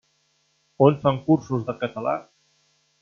[0.85, 2.19] On fan cursos de català?